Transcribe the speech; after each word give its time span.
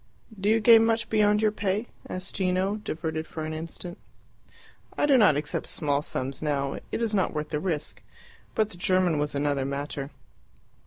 "Do 0.39 0.49
you 0.49 0.59
gain 0.61 0.83
much 0.83 1.11
beyond 1.11 1.43
your 1.43 1.51
pay?" 1.51 1.87
asked 2.09 2.33
Gino, 2.33 2.77
diverted 2.77 3.27
for 3.27 3.45
an 3.45 3.53
instant. 3.53 3.99
"I 4.97 5.05
do 5.05 5.15
not 5.15 5.35
accept 5.37 5.67
small 5.67 6.01
sums 6.01 6.41
now. 6.41 6.79
It 6.91 7.03
is 7.03 7.13
not 7.13 7.35
worth 7.35 7.49
the 7.49 7.59
risk. 7.59 8.01
But 8.55 8.71
the 8.71 8.77
German 8.77 9.19
was 9.19 9.35
another 9.35 9.63
matter. 9.63 10.09